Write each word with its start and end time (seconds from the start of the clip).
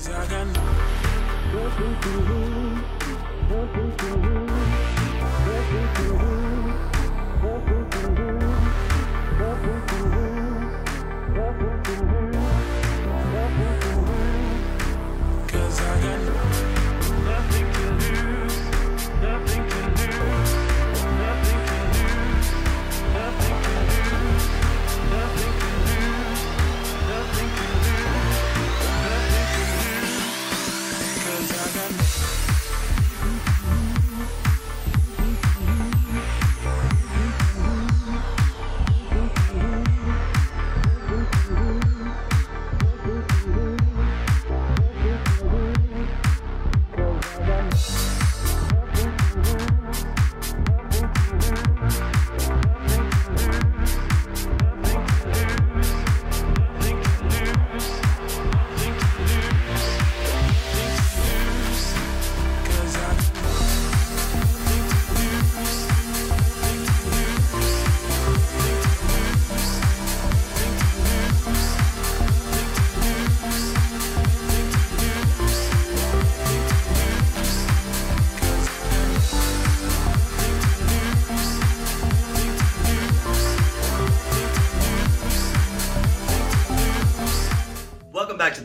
Cause 0.00 0.14
I 0.14 0.26
got 0.28 0.46
nothing 0.46 1.94
to 2.00 2.08
lose, 2.08 2.80
nothing 3.50 3.92
to 3.98 4.16
lose, 4.16 4.50
nothing 5.44 5.88
to 5.94 6.02
lose, 6.02 6.09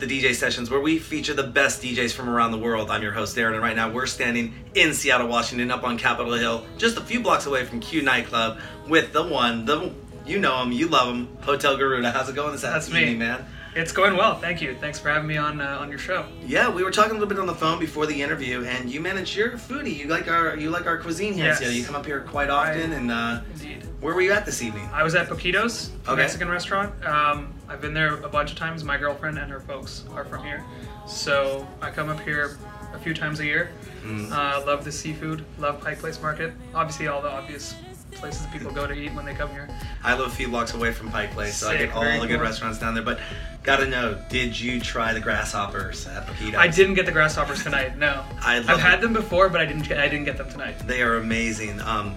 the 0.06 0.20
DJ 0.22 0.34
Sessions, 0.34 0.70
where 0.70 0.80
we 0.80 0.98
feature 0.98 1.34
the 1.34 1.42
best 1.42 1.82
DJs 1.82 2.12
from 2.12 2.28
around 2.28 2.52
the 2.52 2.58
world. 2.58 2.90
I'm 2.90 3.02
your 3.02 3.12
host, 3.12 3.36
Darren, 3.36 3.54
and 3.54 3.62
right 3.62 3.76
now 3.76 3.90
we're 3.90 4.06
standing 4.06 4.54
in 4.74 4.94
Seattle, 4.94 5.28
Washington, 5.28 5.70
up 5.70 5.84
on 5.84 5.98
Capitol 5.98 6.34
Hill, 6.34 6.64
just 6.78 6.96
a 6.96 7.00
few 7.00 7.20
blocks 7.20 7.46
away 7.46 7.64
from 7.64 7.80
Q 7.80 8.02
Nightclub, 8.02 8.58
with 8.88 9.12
the 9.12 9.22
one, 9.26 9.64
the 9.64 9.92
you 10.26 10.38
know 10.38 10.62
him, 10.62 10.72
you 10.72 10.88
love 10.88 11.08
him, 11.14 11.28
Hotel 11.42 11.76
Garuda. 11.76 12.10
How's 12.10 12.28
it 12.28 12.34
going 12.34 12.52
this 12.52 12.62
That's 12.62 12.90
me. 12.92 13.14
man? 13.14 13.44
It's 13.74 13.92
going 13.92 14.16
well, 14.16 14.38
thank 14.38 14.62
you. 14.62 14.74
Thanks 14.80 14.98
for 14.98 15.10
having 15.10 15.28
me 15.28 15.36
on 15.36 15.60
uh, 15.60 15.78
on 15.80 15.90
your 15.90 15.98
show. 15.98 16.24
Yeah, 16.46 16.70
we 16.70 16.82
were 16.82 16.90
talking 16.90 17.10
a 17.10 17.14
little 17.14 17.28
bit 17.28 17.38
on 17.38 17.46
the 17.46 17.54
phone 17.54 17.78
before 17.78 18.06
the 18.06 18.22
interview, 18.22 18.64
and 18.64 18.90
you 18.90 19.00
manage 19.00 19.36
your 19.36 19.52
foodie. 19.52 19.94
You 19.96 20.06
like 20.06 20.28
our 20.30 20.56
you 20.56 20.70
like 20.70 20.86
our 20.86 20.96
cuisine 20.98 21.34
here. 21.34 21.46
Yes. 21.46 21.60
You 21.74 21.84
come 21.84 21.94
up 21.94 22.06
here 22.06 22.20
quite 22.22 22.48
often, 22.48 22.92
and 22.92 23.10
uh, 23.10 23.40
Indeed. 23.52 23.82
where 24.00 24.14
were 24.14 24.22
you 24.22 24.32
at 24.32 24.46
this 24.46 24.62
evening? 24.62 24.88
I 24.92 25.02
was 25.02 25.14
at 25.14 25.28
Poquitos, 25.28 25.90
a 26.06 26.12
Okay. 26.12 26.22
Mexican 26.22 26.48
restaurant. 26.48 27.04
Um, 27.04 27.52
I've 27.68 27.80
been 27.80 27.94
there 27.94 28.16
a 28.22 28.28
bunch 28.28 28.52
of 28.52 28.56
times. 28.56 28.84
My 28.84 28.96
girlfriend 28.96 29.38
and 29.38 29.50
her 29.50 29.60
folks 29.60 30.04
are 30.12 30.24
from 30.24 30.44
here, 30.44 30.64
so 31.06 31.66
I 31.80 31.90
come 31.90 32.08
up 32.08 32.20
here 32.20 32.58
a 32.94 32.98
few 32.98 33.14
times 33.14 33.40
a 33.40 33.44
year. 33.44 33.70
Mm. 34.04 34.30
Uh, 34.30 34.64
love 34.64 34.84
the 34.84 34.92
seafood. 34.92 35.44
Love 35.58 35.80
Pike 35.80 35.98
Place 35.98 36.20
Market. 36.22 36.52
Obviously, 36.74 37.08
all 37.08 37.20
the 37.20 37.30
obvious 37.30 37.74
places 38.12 38.46
people 38.46 38.70
go 38.70 38.86
to 38.86 38.94
eat 38.94 39.12
when 39.14 39.24
they 39.24 39.34
come 39.34 39.50
here. 39.50 39.68
I 40.02 40.16
live 40.16 40.28
a 40.28 40.30
few 40.30 40.48
blocks 40.48 40.74
away 40.74 40.92
from 40.92 41.10
Pike 41.10 41.32
Place, 41.32 41.56
so 41.56 41.68
I 41.68 41.76
get 41.76 41.92
all 41.92 42.02
the 42.02 42.26
good 42.26 42.36
cool. 42.36 42.40
restaurants 42.40 42.78
down 42.78 42.94
there. 42.94 43.02
But 43.02 43.18
gotta 43.62 43.86
know, 43.86 44.16
did 44.30 44.58
you 44.58 44.80
try 44.80 45.12
the 45.12 45.20
grasshoppers 45.20 46.06
at 46.06 46.26
Poquitos? 46.26 46.56
I 46.56 46.68
didn't 46.68 46.94
get 46.94 47.06
the 47.06 47.12
grasshoppers 47.12 47.62
tonight. 47.62 47.98
No, 47.98 48.24
I 48.40 48.58
I've 48.58 48.80
had 48.80 49.00
them. 49.00 49.12
before, 49.12 49.48
but 49.48 49.60
I 49.60 49.66
didn't. 49.66 49.88
Get, 49.88 49.98
I 49.98 50.08
didn't 50.08 50.24
get 50.24 50.36
them 50.38 50.48
tonight. 50.48 50.78
They 50.86 51.02
are 51.02 51.16
amazing. 51.16 51.80
Um, 51.80 52.14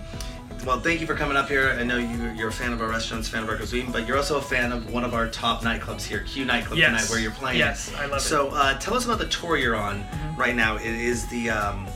well, 0.65 0.79
thank 0.79 1.01
you 1.01 1.07
for 1.07 1.15
coming 1.15 1.37
up 1.37 1.47
here. 1.49 1.75
I 1.79 1.83
know 1.83 1.97
you, 1.97 2.31
you're 2.37 2.49
a 2.49 2.51
fan 2.51 2.73
of 2.73 2.81
our 2.81 2.89
restaurants, 2.89 3.27
fan 3.27 3.43
of 3.43 3.49
our 3.49 3.55
cuisine, 3.55 3.91
but 3.91 4.07
you're 4.07 4.17
also 4.17 4.37
a 4.37 4.41
fan 4.41 4.71
of 4.71 4.91
one 4.91 5.03
of 5.03 5.13
our 5.13 5.27
top 5.27 5.61
nightclubs 5.61 6.03
here, 6.03 6.19
Q 6.21 6.45
Nightclub 6.45 6.77
Yes. 6.77 6.87
tonight, 6.89 7.09
where 7.09 7.19
you're 7.19 7.31
playing. 7.31 7.59
Yes, 7.59 7.93
I 7.95 8.01
love 8.01 8.11
it. 8.11 8.13
Mm-hmm. 8.15 8.19
So, 8.19 8.49
uh, 8.49 8.77
tell 8.79 8.93
us 8.95 9.05
about 9.05 9.19
the 9.19 9.27
tour 9.27 9.57
you're 9.57 9.75
on 9.75 10.03
right 10.37 10.55
now. 10.55 10.75
It 10.77 10.85
is 10.85 11.25
the 11.27 11.49
um, 11.49 11.87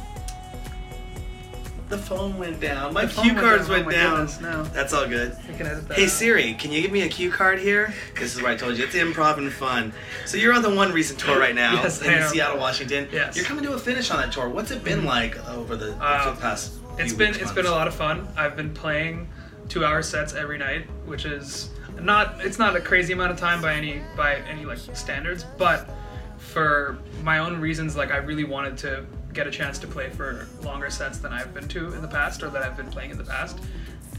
the 1.90 1.98
phone 1.98 2.38
went 2.40 2.60
down. 2.60 2.94
My 2.94 3.06
The 3.06 3.22
cue 3.22 3.34
went 3.34 3.40
cards 3.46 3.68
down. 3.68 3.70
Oh 3.70 3.74
went 3.74 3.86
my 3.86 3.92
down. 3.94 4.12
goodness, 4.26 4.42
no. 4.42 4.64
That's 4.64 4.94
all 4.94 5.08
good. 5.08 5.38
You 5.48 5.56
can 5.56 5.68
edit 5.68 5.88
that 5.90 5.98
Hey 5.98 6.06
out. 6.06 6.10
Siri, 6.10 6.54
can 6.56 6.72
you 6.72 6.82
give 6.82 6.92
me 6.92 7.02
a 7.04 7.10
cue 7.10 7.30
card 7.30 7.60
here? 7.60 7.94
This 8.20 8.36
is 8.36 8.42
what 8.42 8.50
I 8.52 8.56
told 8.56 8.78
you 8.78 8.86
it's 8.86 8.96
improv 8.96 9.38
and 9.38 9.52
fun. 9.52 9.94
So 10.26 10.38
you're 10.38 10.54
on 10.54 10.64
the 10.64 10.74
one 10.74 10.92
recent 10.92 11.20
tour 11.20 11.38
right 11.38 11.54
now 11.54 11.74
Yes, 11.74 12.02
in. 12.02 12.28
Seattle, 12.30 12.58
Washington. 12.58 13.08
Yes. 13.12 13.36
You're 13.36 13.46
coming 13.46 13.64
to 13.66 13.74
a 13.74 13.78
finish 13.78 14.10
on 14.10 14.18
that 14.22 14.32
tour. 14.32 14.50
What's 14.50 14.72
it 14.72 14.84
been 14.84 15.06
like 15.06 15.38
over 15.50 15.76
the, 15.76 15.94
Uh, 16.04 16.34
the 16.34 16.42
past? 16.42 16.74
It's 16.98 17.14
been 17.14 17.30
it's 17.30 17.40
months? 17.40 17.54
been 17.54 17.66
a 17.66 17.72
lot 17.72 17.88
of 17.88 17.96
fun. 17.96 18.28
I've 18.38 18.56
been 18.56 18.74
playing 18.74 19.28
two 19.70 19.86
hour 19.86 20.02
sets 20.02 20.34
every 20.34 20.58
night, 20.58 20.86
which 21.06 21.26
is 21.26 21.70
not 22.00 22.36
it's 22.40 22.60
not 22.60 22.76
a 22.76 22.82
crazy 22.82 23.14
amount 23.14 23.32
of 23.32 23.38
time 23.38 23.62
by 23.62 23.74
any 23.76 24.02
by 24.16 24.36
any 24.50 24.66
like 24.66 24.78
standards, 24.94 25.46
but 25.58 25.90
for 26.38 26.98
my 27.24 27.40
own 27.40 27.60
reasons, 27.60 27.96
like 27.96 28.12
I 28.12 28.18
really 28.18 28.44
wanted 28.44 28.78
to 28.80 29.06
get 29.34 29.48
a 29.48 29.52
chance 29.52 29.80
to 29.80 29.88
play 29.88 30.10
for 30.10 30.48
longer 30.62 30.90
sets 30.90 31.18
than 31.18 31.34
I've 31.34 31.54
been 31.54 31.68
to 31.70 31.94
in 31.94 32.02
the 32.02 32.08
past 32.08 32.44
or 32.44 32.50
that 32.50 32.62
I've 32.62 32.78
been 32.78 32.90
playing 32.92 33.12
in 33.12 33.18
the 33.18 33.24
past. 33.24 33.60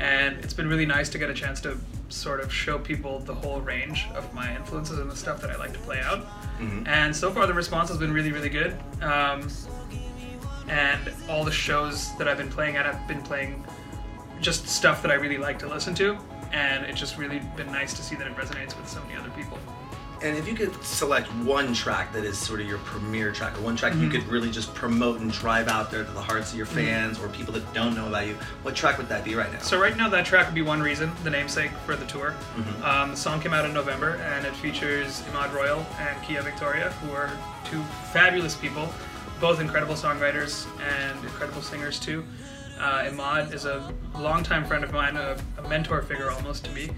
And 0.00 0.36
it's 0.42 0.54
been 0.54 0.66
really 0.68 0.86
nice 0.86 1.08
to 1.10 1.18
get 1.18 1.30
a 1.30 1.34
chance 1.34 1.60
to 1.60 1.78
sort 2.08 2.40
of 2.40 2.52
show 2.52 2.78
people 2.80 3.20
the 3.20 3.34
whole 3.34 3.60
range 3.60 4.08
of 4.16 4.32
my 4.34 4.54
influences 4.56 4.98
and 4.98 5.08
the 5.08 5.14
stuff 5.14 5.40
that 5.40 5.50
I 5.50 5.56
like 5.56 5.72
to 5.72 5.78
play 5.80 6.00
out. 6.00 6.26
Mhm. 6.58 6.88
And 6.88 7.14
so 7.14 7.30
far, 7.30 7.46
the 7.46 7.54
response 7.54 7.90
has 7.90 7.98
been 7.98 8.12
really, 8.12 8.32
really 8.32 8.48
good. 8.48 8.76
Um, 9.00 9.48
and 10.68 11.12
all 11.28 11.44
the 11.44 11.52
shows 11.52 12.16
that 12.16 12.28
I've 12.28 12.38
been 12.38 12.50
playing 12.50 12.76
at, 12.76 12.86
I've 12.86 13.06
been 13.06 13.22
playing 13.22 13.64
just 14.40 14.68
stuff 14.68 15.02
that 15.02 15.10
I 15.10 15.14
really 15.14 15.38
like 15.38 15.58
to 15.60 15.68
listen 15.68 15.94
to, 15.96 16.18
and 16.52 16.84
it's 16.84 17.00
just 17.00 17.16
really 17.18 17.40
been 17.56 17.70
nice 17.72 17.94
to 17.94 18.02
see 18.02 18.14
that 18.16 18.26
it 18.26 18.36
resonates 18.36 18.76
with 18.76 18.88
so 18.88 19.00
many 19.02 19.16
other 19.18 19.30
people. 19.30 19.58
And 20.22 20.38
if 20.38 20.48
you 20.48 20.54
could 20.54 20.82
select 20.82 21.26
one 21.44 21.74
track 21.74 22.10
that 22.14 22.24
is 22.24 22.38
sort 22.38 22.60
of 22.60 22.66
your 22.66 22.78
premier 22.78 23.30
track, 23.30 23.58
or 23.58 23.60
one 23.60 23.76
track 23.76 23.94
you 23.94 24.08
Mhm. 24.08 24.12
could 24.12 24.28
really 24.28 24.50
just 24.50 24.74
promote 24.74 25.20
and 25.20 25.30
drive 25.30 25.68
out 25.68 25.90
there 25.90 26.02
to 26.02 26.10
the 26.10 26.20
hearts 26.20 26.50
of 26.52 26.56
your 26.56 26.66
Mm-hmm. 26.66 26.76
fans 26.76 27.18
or 27.18 27.28
people 27.28 27.52
that 27.54 27.74
don't 27.74 27.94
know 27.94 28.06
about 28.06 28.26
you, 28.26 28.38
what 28.62 28.74
track 28.74 28.96
would 28.96 29.08
that 29.10 29.22
be 29.22 29.34
right 29.34 29.52
now? 29.52 29.58
So 29.58 29.78
right 29.78 29.94
now, 29.96 30.08
that 30.08 30.24
track 30.24 30.46
would 30.46 30.54
be 30.54 30.62
one 30.62 30.80
reason, 30.82 31.12
the 31.24 31.30
namesake 31.30 31.72
for 31.84 31.94
the 31.94 32.06
tour. 32.06 32.32
Mhm. 32.56 32.84
Um, 32.84 33.10
the 33.10 33.16
song 33.18 33.38
came 33.40 33.52
out 33.52 33.66
in 33.66 33.74
November, 33.74 34.14
and 34.24 34.46
it 34.46 34.56
features 34.56 35.22
Imad 35.30 35.52
Royal 35.52 35.84
and 35.98 36.22
Kia 36.22 36.40
Victoria, 36.40 36.90
who 37.02 37.12
are 37.14 37.28
two 37.70 37.82
fabulous 38.12 38.54
people, 38.54 38.94
both 39.44 39.60
incredible 39.60 39.94
songwriters 39.94 40.66
and 40.80 41.22
incredible 41.22 41.60
singers 41.60 42.00
too. 42.00 42.24
Uh, 42.80 43.02
Imad 43.02 43.52
is 43.52 43.66
a 43.66 43.92
longtime 44.18 44.64
friend 44.64 44.82
of 44.82 44.90
mine, 44.90 45.18
a, 45.18 45.36
a 45.58 45.68
mentor 45.68 46.00
figure 46.00 46.30
almost 46.30 46.64
to 46.64 46.70
me, 46.70 46.88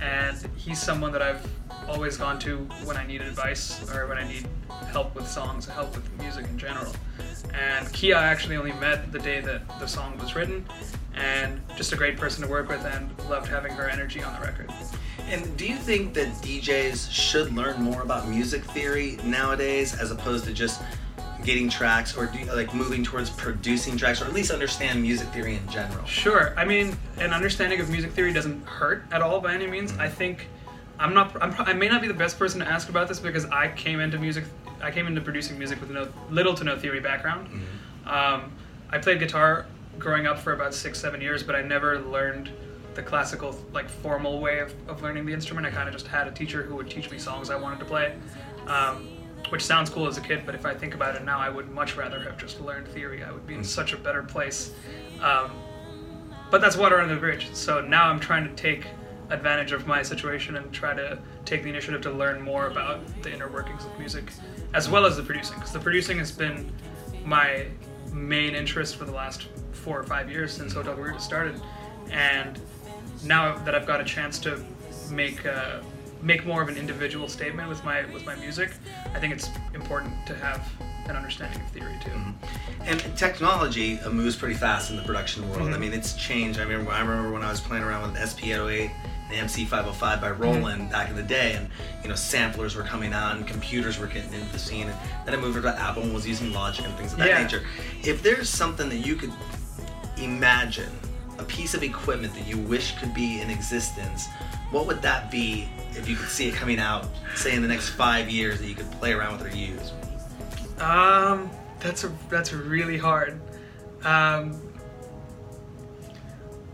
and 0.00 0.48
he's 0.56 0.80
someone 0.80 1.12
that 1.12 1.20
I've 1.20 1.46
always 1.86 2.16
gone 2.16 2.38
to 2.38 2.56
when 2.84 2.96
I 2.96 3.06
need 3.06 3.20
advice 3.20 3.86
or 3.92 4.06
when 4.06 4.16
I 4.16 4.26
need 4.26 4.48
help 4.90 5.14
with 5.14 5.28
songs, 5.28 5.66
help 5.66 5.94
with 5.94 6.10
music 6.18 6.46
in 6.46 6.56
general. 6.56 6.90
And 7.52 7.92
Kia 7.92 8.16
I 8.16 8.24
actually 8.28 8.56
only 8.56 8.72
met 8.72 9.12
the 9.12 9.18
day 9.18 9.42
that 9.42 9.68
the 9.78 9.86
song 9.86 10.16
was 10.16 10.34
written, 10.34 10.64
and 11.12 11.60
just 11.76 11.92
a 11.92 11.96
great 11.96 12.16
person 12.16 12.42
to 12.42 12.48
work 12.48 12.70
with, 12.70 12.82
and 12.86 13.10
loved 13.28 13.46
having 13.46 13.72
her 13.74 13.90
energy 13.90 14.22
on 14.22 14.32
the 14.32 14.40
record. 14.40 14.72
And 15.28 15.54
do 15.58 15.66
you 15.66 15.76
think 15.76 16.14
that 16.14 16.28
DJs 16.36 17.10
should 17.12 17.54
learn 17.54 17.82
more 17.82 18.00
about 18.00 18.26
music 18.26 18.64
theory 18.64 19.18
nowadays 19.22 19.94
as 20.00 20.10
opposed 20.10 20.46
to 20.46 20.54
just 20.54 20.80
getting 21.44 21.68
tracks 21.68 22.16
or 22.16 22.26
do 22.26 22.38
like 22.54 22.74
moving 22.74 23.02
towards 23.02 23.30
producing 23.30 23.96
tracks 23.96 24.20
or 24.20 24.26
at 24.26 24.32
least 24.32 24.50
understand 24.50 25.00
music 25.02 25.28
theory 25.28 25.56
in 25.56 25.68
general? 25.68 26.04
Sure. 26.04 26.54
I 26.56 26.64
mean, 26.64 26.96
an 27.18 27.32
understanding 27.32 27.80
of 27.80 27.90
music 27.90 28.12
theory 28.12 28.32
doesn't 28.32 28.66
hurt 28.66 29.04
at 29.12 29.22
all 29.22 29.40
by 29.40 29.54
any 29.54 29.66
means. 29.66 29.96
I 29.98 30.08
think 30.08 30.48
I'm 30.98 31.14
not. 31.14 31.36
I'm, 31.42 31.54
I 31.58 31.72
may 31.72 31.88
not 31.88 32.02
be 32.02 32.08
the 32.08 32.14
best 32.14 32.38
person 32.38 32.60
to 32.60 32.68
ask 32.68 32.88
about 32.88 33.08
this 33.08 33.18
because 33.18 33.46
I 33.46 33.68
came 33.68 34.00
into 34.00 34.18
music. 34.18 34.44
I 34.82 34.90
came 34.90 35.06
into 35.06 35.20
producing 35.20 35.58
music 35.58 35.80
with 35.80 35.90
no 35.90 36.08
little 36.30 36.54
to 36.54 36.64
no 36.64 36.78
theory 36.78 37.00
background. 37.00 37.48
Um, 38.06 38.52
I 38.90 38.98
played 38.98 39.18
guitar 39.18 39.66
growing 39.98 40.26
up 40.26 40.38
for 40.38 40.52
about 40.52 40.74
six, 40.74 41.00
seven 41.00 41.20
years, 41.20 41.42
but 41.42 41.54
I 41.54 41.62
never 41.62 41.98
learned 42.00 42.50
the 42.94 43.02
classical, 43.02 43.56
like 43.72 43.88
formal 43.88 44.40
way 44.40 44.58
of, 44.58 44.74
of 44.88 45.02
learning 45.02 45.26
the 45.26 45.32
instrument. 45.32 45.66
I 45.66 45.70
kind 45.70 45.88
of 45.88 45.94
just 45.94 46.06
had 46.06 46.26
a 46.26 46.32
teacher 46.32 46.62
who 46.62 46.74
would 46.76 46.90
teach 46.90 47.10
me 47.10 47.18
songs 47.18 47.50
I 47.50 47.56
wanted 47.56 47.78
to 47.80 47.84
play, 47.84 48.14
um, 48.66 49.08
which 49.48 49.64
sounds 49.64 49.90
cool 49.90 50.06
as 50.06 50.18
a 50.18 50.20
kid. 50.20 50.42
But 50.46 50.54
if 50.54 50.66
I 50.66 50.74
think 50.74 50.94
about 50.94 51.16
it 51.16 51.24
now, 51.24 51.38
I 51.38 51.48
would 51.48 51.70
much 51.70 51.96
rather 51.96 52.20
have 52.20 52.38
just 52.38 52.60
learned 52.60 52.88
theory. 52.88 53.24
I 53.24 53.32
would 53.32 53.46
be 53.46 53.54
in 53.54 53.64
such 53.64 53.92
a 53.92 53.96
better 53.96 54.22
place. 54.22 54.72
Um, 55.20 55.50
but 56.50 56.60
that's 56.60 56.76
water 56.76 57.00
under 57.00 57.14
the 57.14 57.20
bridge. 57.20 57.48
So 57.52 57.80
now 57.80 58.08
I'm 58.08 58.20
trying 58.20 58.44
to 58.44 58.54
take 58.54 58.86
advantage 59.30 59.72
of 59.72 59.86
my 59.86 60.02
situation 60.02 60.56
and 60.56 60.72
try 60.72 60.94
to 60.94 61.18
take 61.44 61.62
the 61.62 61.68
initiative 61.68 62.00
to 62.02 62.10
learn 62.10 62.40
more 62.40 62.66
about 62.66 63.00
the 63.22 63.32
inner 63.32 63.48
workings 63.48 63.84
of 63.84 63.98
music, 63.98 64.32
as 64.74 64.88
well 64.88 65.06
as 65.06 65.16
the 65.16 65.22
producing. 65.22 65.56
Because 65.56 65.72
the 65.72 65.78
producing 65.78 66.18
has 66.18 66.32
been 66.32 66.70
my 67.24 67.66
main 68.12 68.54
interest 68.54 68.96
for 68.96 69.04
the 69.04 69.12
last 69.12 69.46
four 69.72 69.98
or 69.98 70.02
five 70.02 70.30
years 70.30 70.52
since 70.52 70.74
Hotel 70.74 70.94
Garuda 70.96 71.20
started, 71.20 71.60
and 72.10 72.58
now 73.24 73.56
that 73.58 73.74
I've 73.74 73.86
got 73.86 74.00
a 74.00 74.04
chance 74.04 74.38
to 74.40 74.62
make 75.10 75.46
uh, 75.46 75.80
make 76.22 76.44
more 76.46 76.62
of 76.62 76.68
an 76.68 76.76
individual 76.76 77.28
statement 77.28 77.68
with 77.68 77.82
my 77.84 78.04
with 78.12 78.24
my 78.26 78.34
music, 78.36 78.70
I 79.14 79.18
think 79.20 79.32
it's 79.32 79.48
important 79.74 80.12
to 80.26 80.34
have 80.34 80.60
an 81.08 81.16
understanding 81.16 81.60
of 81.60 81.68
theory 81.70 81.96
too. 82.04 82.12
And 82.84 83.00
technology 83.16 83.98
moves 84.10 84.36
pretty 84.36 84.54
fast 84.54 84.90
in 84.90 84.96
the 84.96 85.02
production 85.02 85.48
world. 85.50 85.68
Mhm. 85.70 85.74
I 85.74 85.78
mean, 85.78 85.92
it's 85.92 86.14
changed. 86.14 86.58
I 86.60 86.62
remember, 86.62 86.92
I 86.92 87.00
remember 87.00 87.32
when 87.32 87.42
I 87.42 87.50
was 87.50 87.60
playing 87.60 87.82
around 87.84 88.02
with 88.12 88.20
SP808 88.20 88.90
and 89.30 89.36
MC505 89.50 90.20
by 90.20 90.30
Roland 90.30 90.90
back 90.90 91.08
in 91.10 91.16
the 91.16 91.22
day, 91.22 91.54
and 91.54 91.68
you 92.02 92.08
know, 92.08 92.14
samplers 92.14 92.76
were 92.76 92.82
coming 92.82 93.12
out 93.12 93.36
and 93.36 93.46
computers 93.46 93.98
were 93.98 94.06
getting 94.06 94.32
into 94.32 94.50
the 94.52 94.58
scene. 94.58 94.88
And 94.88 94.96
then 95.24 95.34
it 95.34 95.40
moved 95.40 95.56
over 95.58 95.70
to 95.72 95.78
Apple 95.80 96.02
and 96.02 96.14
was 96.14 96.26
using 96.26 96.52
Logic 96.52 96.84
and 96.84 96.94
things 96.96 97.12
of 97.12 97.18
that 97.18 97.28
Yeah. 97.28 97.42
nature. 97.42 97.62
If 98.04 98.22
there's 98.22 98.48
something 98.48 98.88
that 98.88 98.98
you 98.98 99.16
could 99.16 99.32
imagine, 100.18 100.90
a 101.40 101.44
piece 101.44 101.74
of 101.74 101.82
equipment 101.82 102.34
that 102.34 102.46
you 102.46 102.58
wish 102.58 102.96
could 102.98 103.14
be 103.14 103.40
in 103.40 103.50
existence, 103.50 104.26
what 104.70 104.86
would 104.86 105.00
that 105.02 105.30
be 105.30 105.68
if 105.92 106.08
you 106.08 106.14
could 106.14 106.28
see 106.28 106.46
it 106.48 106.54
coming 106.54 106.78
out, 106.78 107.08
say 107.34 107.54
in 107.54 107.62
the 107.62 107.68
next 107.68 107.88
five 107.90 108.28
years, 108.28 108.60
that 108.60 108.66
you 108.68 108.74
could 108.74 108.90
play 108.92 109.12
around 109.12 109.38
with 109.40 109.52
or 109.52 109.56
use? 109.56 109.92
Um, 110.80 111.50
that's 111.80 112.04
a 112.04 112.12
that's 112.28 112.52
really 112.52 112.98
hard. 112.98 113.40
Um, 114.04 114.60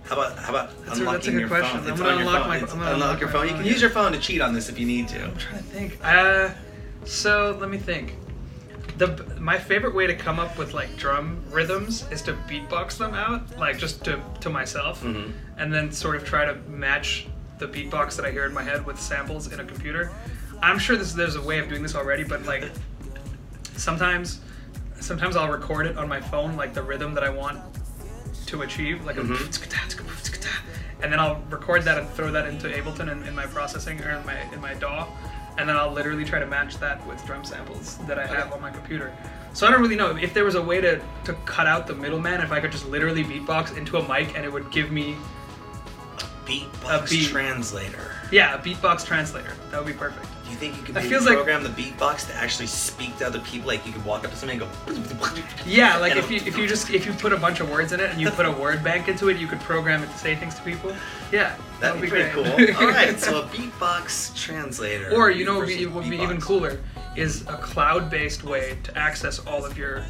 How 0.04 0.14
about 0.16 0.38
how 0.38 0.50
about 0.50 0.84
That's 0.86 0.98
a- 0.98 1.00
unlocking 1.00 1.12
that's 1.12 1.26
a 1.26 1.30
good 1.32 1.40
your 1.40 1.48
question. 1.48 1.80
phone? 1.80 1.90
I'm 1.90 1.96
gonna 1.98 2.16
unlock 2.18 2.38
phone. 2.42 2.48
my- 2.48 2.56
It's- 2.58 2.72
I'm 2.72 2.78
gonna 2.78 2.92
unlock 2.92 3.08
unlock 3.08 3.20
your 3.20 3.28
my 3.28 3.32
phone. 3.32 3.48
You 3.48 3.54
can 3.54 3.64
use 3.64 3.80
your 3.80 3.90
phone 3.90 4.12
to 4.12 4.18
cheat 4.18 4.40
on 4.40 4.54
this 4.54 4.68
if 4.68 4.78
you 4.78 4.86
need 4.86 5.08
to. 5.08 5.24
I'm 5.24 5.36
trying 5.36 5.58
to 5.58 5.64
think. 5.64 5.98
Uh, 6.04 6.50
so 7.04 7.56
let 7.60 7.70
me 7.70 7.78
think. 7.78 8.14
The 8.98 9.36
my 9.38 9.58
favorite 9.58 9.94
way 9.94 10.06
to 10.06 10.14
come 10.14 10.38
up 10.38 10.56
with 10.56 10.72
like 10.74 10.96
drum 10.96 11.42
rhythms 11.50 12.04
is 12.10 12.22
to 12.22 12.32
beatbox 12.48 12.96
them 12.98 13.14
out, 13.14 13.58
like 13.58 13.78
just 13.78 14.04
to 14.04 14.20
to 14.40 14.48
myself, 14.50 15.02
Mhm. 15.02 15.32
and 15.58 15.72
then 15.72 15.92
sort 15.92 16.16
of 16.16 16.24
try 16.24 16.44
to 16.46 16.54
match 16.68 17.26
the 17.58 17.66
beatbox 17.68 18.16
that 18.16 18.24
I 18.24 18.30
hear 18.30 18.44
in 18.46 18.52
my 18.54 18.62
head 18.62 18.84
with 18.86 18.98
samples 19.00 19.52
in 19.52 19.60
a 19.60 19.64
computer. 19.64 20.10
I'm 20.62 20.78
sure 20.78 20.96
this, 20.96 21.12
there's 21.12 21.36
a 21.36 21.42
way 21.42 21.58
of 21.58 21.68
doing 21.68 21.82
this 21.82 21.94
already, 21.94 22.24
but 22.24 22.44
like 22.46 22.70
sometimes 23.76 24.40
sometimes 25.00 25.36
I'll 25.36 25.50
record 25.50 25.86
it 25.86 25.98
on 25.98 26.08
my 26.08 26.20
phone, 26.20 26.56
like 26.56 26.72
the 26.74 26.82
rhythm 26.82 27.14
that 27.14 27.24
I 27.24 27.28
want 27.30 27.58
to 28.46 28.62
achieve, 28.62 29.04
like 29.04 29.16
Mhm. 29.16 29.34
a 29.34 31.02
and 31.02 31.12
then 31.12 31.20
I'll 31.20 31.42
record 31.50 31.82
that 31.82 31.98
and 31.98 32.08
throw 32.10 32.30
that 32.32 32.46
into 32.46 32.68
Ableton 32.68 33.10
in, 33.12 33.22
in 33.24 33.34
my 33.34 33.44
processing 33.46 34.00
or 34.02 34.10
in 34.10 34.24
my 34.24 34.40
in 34.52 34.60
my 34.62 34.72
DAW, 34.74 35.06
and 35.58 35.68
then 35.68 35.76
I'll 35.76 35.92
literally 35.92 36.24
try 36.24 36.38
to 36.38 36.46
match 36.46 36.78
that 36.78 37.04
with 37.06 37.24
drum 37.26 37.44
samples 37.44 37.96
that 38.06 38.18
I 38.18 38.26
have 38.26 38.52
on 38.52 38.60
my 38.60 38.70
computer. 38.70 39.14
So 39.52 39.66
I 39.66 39.70
don't 39.70 39.80
really 39.80 39.96
know 39.96 40.16
if 40.16 40.34
there 40.34 40.44
was 40.44 40.54
a 40.54 40.62
way 40.62 40.80
to 40.80 41.00
to 41.24 41.32
cut 41.46 41.66
out 41.66 41.86
the 41.86 41.94
middleman, 41.94 42.40
if 42.40 42.52
I 42.52 42.60
could 42.60 42.72
just 42.72 42.86
literally 42.88 43.24
beatbox 43.24 43.76
into 43.76 43.96
a 43.98 44.06
mic 44.08 44.36
and 44.36 44.44
it 44.44 44.52
would 44.52 44.70
give 44.70 44.90
me 44.92 45.16
Beatbox 46.44 47.06
A 47.06 47.10
beat. 47.10 47.28
translator. 47.28 48.12
yeah 48.30 48.54
a 48.54 48.58
beatbox 48.58 49.04
translator. 49.04 49.54
That 49.70 49.78
would 49.82 49.92
be 49.92 49.98
perfect. 49.98 50.26
Do 50.46 50.52
you 50.52 50.58
think 50.58 50.76
you 50.76 50.82
could 50.84 50.94
maybe 50.94 51.08
feels 51.08 51.26
like- 51.26 51.34
program 51.34 51.64
the 51.64 51.68
beatbox 51.70 52.28
to 52.28 52.34
actually 52.36 52.68
speak 52.68 53.18
to 53.18 53.26
other 53.26 53.40
people? 53.40 53.66
Like 53.66 53.84
you 53.84 53.92
could 53.92 54.04
walk 54.04 54.24
up 54.24 54.30
to 54.30 54.36
somebody 54.36 54.60
and 54.62 54.70
go. 54.86 55.52
Yeah, 55.66 55.96
like 55.98 56.12
And 56.12 56.20
if 56.20 56.30
you 56.30 56.36
if 56.46 56.56
you 56.56 56.68
just 56.68 56.88
if 56.90 57.04
you 57.04 57.12
put 57.14 57.32
a 57.32 57.36
bunch 57.36 57.58
of 57.58 57.68
words 57.68 57.92
in 57.92 57.98
it 57.98 58.10
and 58.10 58.20
you 58.20 58.30
put 58.30 58.46
a 58.46 58.52
word 58.52 58.84
bank 58.84 59.08
into 59.08 59.28
it, 59.28 59.38
you 59.38 59.48
could 59.48 59.60
program 59.60 60.04
it 60.04 60.06
to 60.12 60.18
say 60.18 60.36
things 60.36 60.54
to 60.54 60.62
people. 60.62 60.94
Yeah, 61.32 61.56
That'd 61.80 62.00
would 62.00 62.06
be 62.06 62.10
pretty 62.10 62.30
cool. 62.30 62.46
All 62.46 62.86
right, 62.88 63.18
so 63.18 63.42
a 63.42 63.44
beatbox 63.48 64.34
translator. 64.36 65.12
Or 65.12 65.30
you 65.30 65.44
know, 65.44 65.54
what 65.58 65.66
would 65.66 65.76
be, 65.76 65.86
would 65.86 66.04
be 66.04 66.10
beatbox. 66.18 66.22
even 66.22 66.40
cooler 66.40 66.78
is 67.16 67.42
a 67.48 67.56
cloud-based 67.56 68.44
way 68.44 68.78
to 68.84 68.96
access 68.96 69.40
all 69.46 69.64
of 69.64 69.76
your 69.76 70.04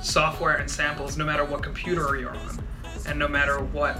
software 0.00 0.56
and 0.56 0.70
samples, 0.70 1.16
no 1.16 1.24
matter 1.24 1.44
what 1.44 1.62
computer 1.62 2.16
you're 2.16 2.34
on, 2.36 2.58
and 3.06 3.18
no 3.18 3.28
matter 3.28 3.58
what 3.58 3.98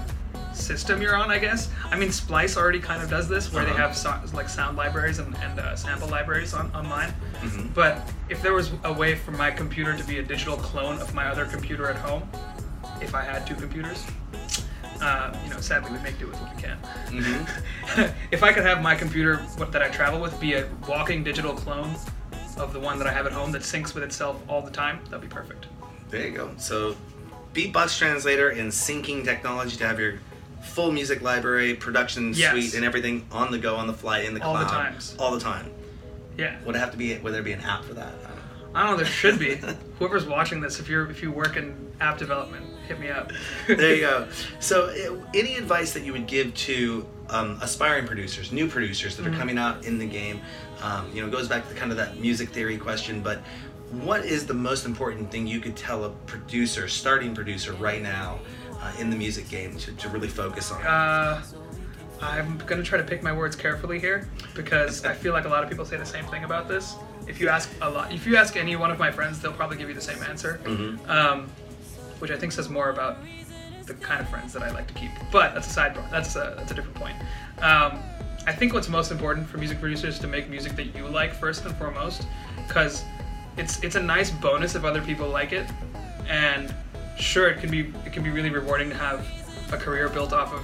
system 0.55 1.01
you're 1.01 1.15
on. 1.15 1.31
I 1.31 1.37
guess. 1.39 1.69
I 1.91 1.97
mean, 1.97 2.11
Splice 2.11 2.57
already 2.57 2.79
kind 2.79 3.01
of 3.03 3.09
does 3.09 3.27
this, 3.27 3.51
where 3.51 3.65
they 3.65 3.71
Uh-huh. 3.71 3.87
have 3.89 3.97
so, 3.97 4.19
like 4.33 4.49
sound 4.49 4.77
libraries 4.77 5.19
and, 5.19 5.35
and 5.37 5.59
uh, 5.59 5.75
sample 5.75 6.07
libraries 6.07 6.53
on 6.53 6.73
online. 6.75 7.13
Mhm. 7.41 7.73
But 7.73 8.09
if 8.29 8.41
there 8.41 8.53
was 8.53 8.71
a 8.83 8.93
way 8.93 9.15
for 9.15 9.31
my 9.31 9.51
computer 9.51 9.95
to 9.95 10.03
be 10.03 10.19
a 10.19 10.23
digital 10.23 10.57
clone 10.57 10.99
of 10.99 11.13
my 11.13 11.25
other 11.27 11.45
computer 11.45 11.89
at 11.89 11.97
home, 11.97 12.27
if 13.01 13.13
I 13.13 13.21
had 13.23 13.45
two 13.45 13.55
computers, 13.55 14.05
uh, 15.01 15.35
you 15.43 15.49
know, 15.49 15.59
sadly 15.59 15.91
we 15.91 15.99
make 15.99 16.17
do 16.17 16.27
with 16.27 16.39
what 16.41 16.55
we 16.55 16.61
can. 16.61 16.77
Mhm. 17.07 18.13
if 18.31 18.41
I 18.43 18.53
could 18.53 18.63
have 18.65 18.81
my 18.81 18.95
computer 18.95 19.37
what- 19.57 19.71
that 19.73 19.81
I 19.83 19.89
travel 19.89 20.19
with 20.21 20.39
be 20.39 20.53
a 20.53 20.67
walking 20.87 21.23
digital 21.23 21.53
clone 21.53 21.95
of 22.57 22.71
the 22.71 22.79
one 22.79 22.97
that 22.99 23.07
I 23.07 23.11
have 23.11 23.25
at 23.25 23.33
home 23.33 23.51
that 23.51 23.63
syncs 23.63 23.93
with 23.93 24.03
itself 24.03 24.41
all 24.47 24.61
the 24.61 24.71
time, 24.71 24.99
that'd 25.09 25.19
be 25.21 25.27
perfect. 25.27 25.65
There 26.09 26.25
you 26.25 26.31
go. 26.31 26.51
So, 26.57 26.95
beatbox 27.53 27.97
translator 27.97 28.49
and 28.49 28.71
syncing 28.71 29.25
technology 29.25 29.75
to 29.77 29.85
have 29.87 29.99
your 29.99 30.13
full 30.65 30.91
music 30.91 31.21
library, 31.21 31.73
production 31.75 32.33
Yes. 32.33 32.51
suite, 32.51 32.73
and 32.75 32.83
everything 32.83 33.25
on 33.31 33.51
the 33.51 33.57
go, 33.57 33.75
on 33.75 33.87
the 33.87 33.93
fly, 33.93 34.19
in 34.19 34.33
the 34.33 34.43
All 34.43 34.57
the 34.57 34.65
times. 34.65 35.15
all 35.19 35.31
the 35.31 35.39
time. 35.39 35.71
Yeah. 36.37 36.57
Would 36.65 36.75
it 36.75 36.79
have 36.79 36.91
to 36.91 36.97
be? 36.97 37.17
Would 37.17 37.33
there 37.33 37.43
be 37.43 37.53
an 37.53 37.61
app 37.61 37.85
for 37.85 37.93
that? 37.93 38.07
I 38.25 38.27
don't 38.27 38.35
know. 38.35 38.41
I 38.73 38.81
don't 38.83 38.91
know. 38.91 38.97
There 38.97 39.05
should 39.05 39.39
be. 39.39 39.55
Whoever's 39.99 40.25
watching 40.25 40.59
this, 40.59 40.79
if 40.79 40.89
you're 40.89 41.09
if 41.09 41.21
you 41.21 41.31
work 41.31 41.55
in 41.55 41.75
app 42.01 42.17
development, 42.17 42.65
hit 42.87 42.99
me 42.99 43.09
up. 43.09 43.31
there 43.67 43.95
you 43.95 44.01
go. 44.01 44.27
So, 44.59 44.89
any 45.33 45.55
advice 45.55 45.93
that 45.93 46.03
you 46.03 46.11
would 46.11 46.27
give 46.27 46.53
to 46.55 47.07
um, 47.29 47.57
aspiring 47.61 48.05
producers, 48.05 48.51
new 48.51 48.67
producers 48.67 49.15
that 49.15 49.25
are 49.25 49.31
Mhm. 49.31 49.37
coming 49.39 49.57
out 49.57 49.85
in 49.85 49.97
the 49.97 50.05
game? 50.05 50.41
Um, 50.83 51.09
you 51.13 51.21
know, 51.23 51.29
goes 51.29 51.47
back 51.47 51.67
to 51.69 51.73
kind 51.75 51.91
of 51.91 51.97
that 51.97 52.19
music 52.19 52.49
theory 52.49 52.77
question, 52.77 53.21
but 53.21 53.41
what 53.91 54.25
is 54.25 54.45
the 54.45 54.53
most 54.53 54.85
important 54.85 55.31
thing 55.31 55.47
you 55.47 55.59
could 55.61 55.75
tell 55.77 56.03
a 56.03 56.09
producer, 56.27 56.87
starting 56.89 57.33
producer 57.33 57.71
right 57.73 58.01
now 58.03 58.39
uh, 58.85 58.91
in 58.99 59.09
the 59.09 59.15
music 59.15 59.49
game 59.49 59.77
to, 59.77 59.91
to 59.93 60.09
really 60.09 60.27
focus 60.27 60.71
on? 60.71 60.81
Uh, 60.83 61.41
I'm 62.21 62.57
gonna 62.65 62.83
try 62.83 62.97
to 62.97 63.03
pick 63.03 63.21
my 63.23 63.33
words 63.33 63.55
carefully 63.55 63.99
here 63.99 64.27
because 64.55 65.03
I 65.05 65.13
feel 65.13 65.33
like 65.33 65.45
a 65.45 65.49
lot 65.49 65.63
of 65.63 65.69
people 65.69 65.85
say 65.85 65.97
the 65.97 66.05
same 66.05 66.25
thing 66.25 66.43
about 66.43 66.67
this. 66.67 66.95
If 67.27 67.39
you 67.41 67.49
ask 67.49 67.69
a 67.81 67.89
lot, 67.89 68.13
if 68.13 68.25
you 68.25 68.37
ask 68.37 68.55
any 68.55 68.75
one 68.75 68.91
of 68.91 68.99
my 68.99 69.11
friends, 69.11 69.41
they'll 69.41 69.51
probably 69.53 69.77
give 69.77 69.89
you 69.89 69.95
the 69.95 70.01
same 70.01 70.21
answer, 70.23 70.59
Mhm. 70.63 71.07
um, 71.09 71.47
which 72.19 72.31
I 72.31 72.37
think 72.37 72.51
says 72.51 72.69
more 72.69 72.89
about 72.89 73.17
the 73.85 73.93
kind 73.95 74.21
of 74.21 74.29
friends 74.29 74.53
that 74.53 74.63
I 74.63 74.71
like 74.71 74.87
to 74.87 74.93
keep. 74.93 75.11
But 75.31 75.53
that's 75.53 75.67
a 75.67 75.69
side. 75.69 75.97
That's 76.11 76.35
a 76.35 76.55
that's 76.57 76.71
a 76.71 76.73
different 76.73 76.95
point. 76.95 77.15
Um, 77.61 77.99
I 78.47 78.53
think 78.53 78.73
what's 78.73 78.89
most 78.89 79.11
important 79.11 79.47
for 79.49 79.57
music 79.57 79.79
producers 79.79 80.15
is 80.15 80.19
to 80.21 80.27
make 80.27 80.49
music 80.49 80.75
that 80.75 80.95
you 80.95 81.07
like 81.07 81.33
first 81.33 81.65
and 81.65 81.75
foremost, 81.75 82.27
because 82.67 83.03
it's 83.57 83.83
it's 83.83 83.95
a 83.95 84.01
nice 84.01 84.29
bonus 84.31 84.75
if 84.75 84.83
other 84.85 85.01
people 85.01 85.27
like 85.27 85.51
it, 85.51 85.67
and 86.29 86.73
sure 87.17 87.47
it 87.49 87.59
can 87.59 87.69
be 87.71 87.93
it 88.05 88.13
can 88.13 88.23
be 88.23 88.29
really 88.29 88.49
rewarding 88.49 88.89
to 88.89 88.95
have 88.95 89.27
a 89.71 89.77
career 89.77 90.09
built 90.09 90.33
off 90.33 90.53
of 90.53 90.61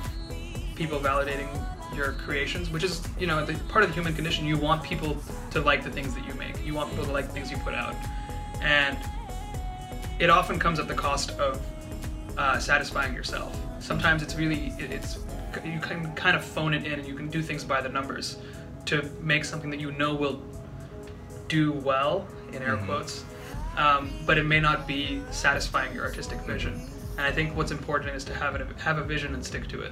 people 0.75 1.00
validating 1.00 1.48
your 1.96 2.13
creations, 2.13 2.70
which 2.70 2.84
is 2.84 3.01
you 3.20 3.27
know 3.27 3.46
the 3.46 3.53
part 3.70 3.84
of 3.84 3.89
the 3.89 3.93
human 3.93 4.13
condition. 4.15 4.46
You 4.46 4.58
want 4.58 4.84
people 4.84 5.17
to 5.51 5.62
like 5.62 5.84
the 5.84 5.91
things 5.91 6.13
that 6.15 6.25
you 6.25 6.34
make. 6.36 6.63
You 6.65 6.74
want 6.74 6.89
people 6.91 7.05
to 7.05 7.12
like 7.12 7.27
the 7.27 7.34
things 7.34 7.51
you 7.51 7.58
put 7.58 7.74
out, 7.74 7.96
and 8.62 8.98
it 10.20 10.29
often 10.29 10.60
comes 10.60 10.79
at 10.79 10.88
the 10.88 10.93
cost 10.93 11.31
of 11.31 11.60
uh, 12.38 12.60
satisfying 12.60 13.13
yourself. 13.13 13.58
Sometimes 13.79 14.22
it's 14.24 14.36
really 14.36 14.67
it- 14.79 14.91
it's 14.91 15.20
you 15.65 15.79
can 15.81 16.13
kind 16.13 16.38
of 16.38 16.43
phone 16.46 16.74
it 16.74 16.86
in 16.86 16.93
and 17.00 17.05
you 17.05 17.13
can 17.13 17.29
do 17.29 17.41
things 17.41 17.62
by 17.63 17.81
the 17.81 17.89
numbers 17.89 18.38
to 18.86 19.03
make 19.22 19.43
something 19.43 19.70
that 19.70 19.81
you 19.81 19.91
know 19.91 20.15
will 20.15 20.41
do 21.50 21.74
well 21.74 22.25
in 22.53 22.62
air 22.63 22.77
Mhm. 22.77 22.86
quotes, 22.86 23.25
um, 23.77 24.11
but 24.25 24.37
it 24.37 24.45
may 24.45 24.59
not 24.59 24.87
be 24.87 25.21
satisfying 25.31 25.93
your 25.93 26.03
artistic 26.03 26.39
vision. 26.41 26.73
And 27.17 27.21
I 27.21 27.31
think 27.31 27.55
what's 27.55 27.71
important 27.71 28.15
is 28.15 28.23
to 28.25 28.33
have 28.33 28.55
it 28.55 28.65
have 28.79 28.97
a 28.97 29.03
vision 29.03 29.33
and 29.33 29.45
stick 29.45 29.67
to 29.69 29.81
it. 29.81 29.91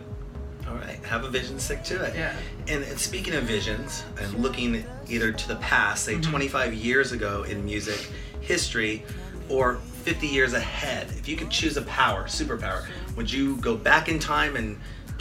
All 0.67 0.75
right, 0.75 0.99
have 1.05 1.23
a 1.23 1.29
vision, 1.29 1.59
stick 1.59 1.83
to 1.85 2.03
it. 2.03 2.13
Yeah. 2.15 2.35
And, 2.67 2.83
and 2.83 2.99
speaking 2.99 3.33
of 3.33 3.43
visions, 3.43 4.03
and 4.21 4.33
looking 4.35 4.85
either 5.07 5.31
to 5.31 5.47
the 5.47 5.55
past, 5.57 6.05
say 6.05 6.15
Mhm. 6.15 6.23
25 6.23 6.73
years 6.75 7.11
ago 7.11 7.43
in 7.43 7.65
music 7.65 7.99
history, 8.41 9.03
or 9.47 9.79
50 10.03 10.27
years 10.27 10.53
ahead, 10.53 11.07
if 11.17 11.27
you 11.27 11.35
could 11.35 11.49
choose 11.49 11.75
a 11.75 11.81
power, 11.83 12.25
superpower, 12.25 12.85
would 13.15 13.31
you 13.31 13.55
go 13.57 13.75
back 13.75 14.07
in 14.09 14.19
time 14.19 14.55
and 14.55 14.79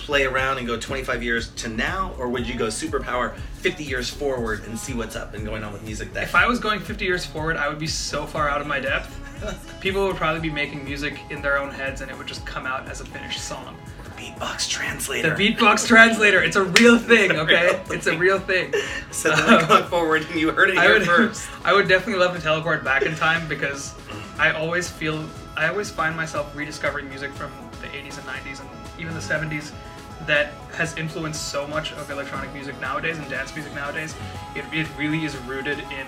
play 0.09 0.25
around 0.25 0.57
and 0.57 0.67
go 0.67 0.79
25 0.79 1.23
years 1.23 1.51
to 1.51 1.69
now, 1.69 2.15
or 2.17 2.31
would 2.31 2.47
you 2.47 2.55
go 2.55 2.69
superpower 2.69 3.37
50 3.37 3.85
years 3.85 4.09
forward 4.09 4.65
and 4.65 4.79
see 4.79 4.95
what's 4.95 5.17
up 5.17 5.35
and 5.35 5.45
going 5.45 5.63
on 5.63 5.71
with 5.71 5.83
music 5.83 6.15
that? 6.15 6.23
If 6.23 6.35
I 6.35 6.47
was 6.47 6.59
going 6.59 6.81
50 6.81 7.05
years 7.05 7.27
forward, 7.27 7.59
I 7.59 7.69
would 7.69 7.79
be 7.79 7.87
so 7.87 8.25
far 8.25 8.49
out 8.49 8.63
of 8.63 8.67
my 8.67 8.81
depth. 8.81 9.21
People 9.83 10.07
would 10.07 10.17
probably 10.17 10.41
be 10.41 10.49
making 10.49 10.83
music 10.83 11.21
in 11.29 11.43
their 11.43 11.59
own 11.59 11.71
heads 11.71 12.01
and 12.01 12.11
it 12.11 12.17
would 12.17 12.27
just 12.27 12.47
come 12.47 12.65
out 12.65 12.89
as 12.89 13.03
a 13.03 13.05
finished 13.05 13.45
song. 13.45 13.77
beatbox 14.17 14.67
translator. 14.71 15.37
The 15.37 15.53
beatbox 15.53 15.87
translator, 15.87 16.43
it's 16.43 16.57
a 16.57 16.65
real 16.65 16.99
thing, 16.99 17.33
okay? 17.45 17.79
It's 17.91 18.07
a 18.07 18.17
real 18.17 18.39
thing. 18.39 18.73
so 19.11 19.29
then 19.37 19.69
going 19.69 19.85
forward, 19.85 20.25
and 20.31 20.41
you 20.41 20.51
heard 20.53 20.71
it 20.71 20.79
I 20.79 20.85
here 20.85 20.95
would, 20.95 21.07
first. 21.07 21.51
I 21.67 21.75
would 21.75 21.87
definitely 21.87 22.25
love 22.25 22.35
to 22.35 22.41
teleport 22.41 22.83
back 22.83 23.03
in 23.03 23.15
time 23.15 23.47
because 23.47 23.93
mm. 23.93 24.41
I 24.41 24.53
always 24.53 24.89
feel, 24.89 25.29
I 25.55 25.69
always 25.69 25.91
find 25.91 26.17
myself 26.17 26.57
rediscovering 26.57 27.11
music 27.11 27.31
from 27.33 27.53
the 27.83 27.89
80s 27.89 28.17
and 28.17 28.27
90s 28.27 28.61
and 28.61 28.71
even 28.99 29.13
the 29.13 29.21
70s 29.21 29.73
that 30.29 30.53
has 30.75 30.97
influenced 30.97 31.49
so 31.49 31.67
much 31.67 31.93
of 31.93 32.09
electronic 32.11 32.53
music 32.53 32.79
nowadays 32.81 33.19
and 33.19 33.29
dance 33.29 33.53
music 33.55 33.75
nowadays. 33.75 34.15
It, 34.55 34.65
it 34.73 34.87
really 34.97 35.25
is 35.25 35.37
rooted 35.39 35.79
in 35.79 36.07